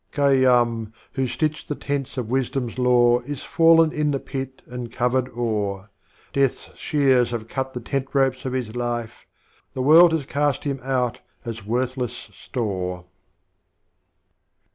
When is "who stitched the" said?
1.13-1.75